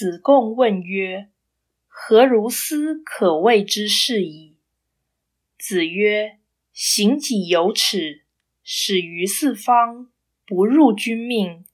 [0.00, 1.28] 子贡问曰
[1.86, 4.56] ：“何如斯可谓之是矣？”
[5.60, 6.38] 子曰
[6.72, 8.24] ：“行己有耻，
[8.62, 10.10] 始于四方，
[10.46, 11.66] 不入君命，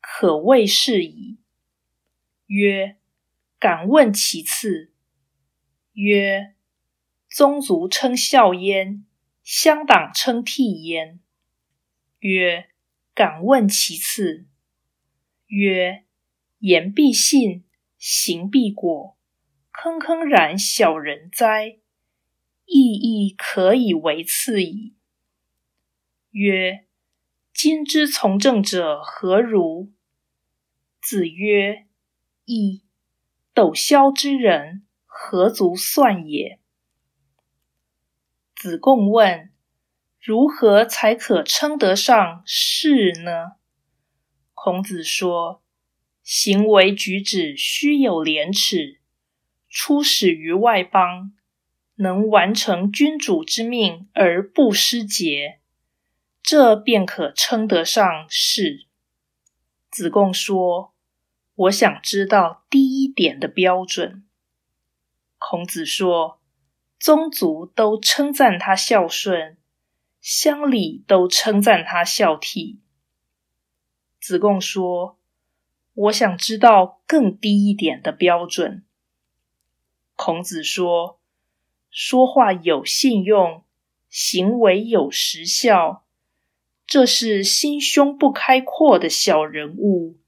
[0.00, 1.38] 可谓是矣。”
[2.46, 2.98] 曰
[3.58, 4.92] ：“敢问其次。”
[5.94, 6.54] 曰
[7.28, 9.04] ：“宗族称孝焉，
[9.42, 11.18] 乡党称悌焉。”
[12.20, 12.68] 曰
[13.12, 14.46] ：“敢问其次。”
[15.50, 16.04] 曰
[16.62, 17.64] ：“言必信，
[18.04, 19.16] 行必果，
[19.70, 21.78] 坑坑然小人哉！
[22.64, 24.96] 亦亦可以为次矣。”
[26.32, 26.84] 曰
[27.54, 29.92] ：“今之从政者何如？”
[31.00, 31.86] 子曰
[32.44, 32.80] ：“噫！
[33.54, 36.58] 斗萧之人，何足算也？”
[38.56, 39.52] 子贡问
[40.20, 43.52] ：“如何才可称得上士呢？”
[44.54, 45.61] 孔子说
[46.22, 49.00] ：“行为举止须有廉耻，
[49.68, 51.32] 出使于外邦，
[51.96, 55.60] 能完成君主之命而不失节，
[56.42, 58.86] 这便可称得上是。”
[59.90, 60.94] 子贡说
[61.54, 64.24] ：“我想知道第一点的标准。”
[65.38, 66.40] 孔子说
[66.98, 69.58] ：“宗族都称赞他孝顺，
[70.20, 72.78] 乡里都称赞他孝悌。”
[74.20, 75.18] 子贡说
[75.94, 78.84] ：“我想知道更低一点的标准。”
[80.16, 81.20] 孔子说
[81.90, 83.64] ：“说话有信用，
[84.08, 86.04] 行为有实效，
[86.86, 90.18] 这是心胸不开阔的小人物，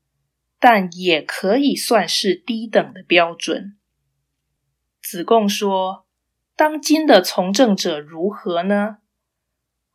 [0.58, 3.76] 但也可以算是低等的标准。”
[5.00, 6.06] 子贡说
[6.56, 8.98] ：“当今的从政者如何呢？”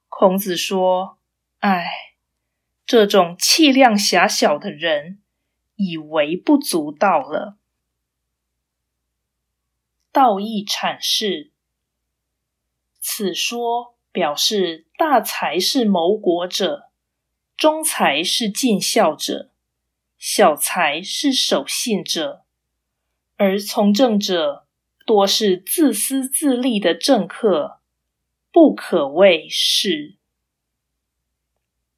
[0.08, 1.18] 孔子说
[1.60, 1.86] ：“唉。”
[2.86, 5.20] 这种气量狭小的人，
[5.80, 7.58] 已微不足道了。
[10.12, 11.52] 道义阐释，
[13.00, 16.90] 此说表示大才是谋国者，
[17.56, 19.52] 中才是尽孝者，
[20.18, 22.44] 小才是守信者，
[23.38, 24.68] 而从政者
[25.06, 27.80] 多是自私自利的政客，
[28.52, 30.19] 不可谓是。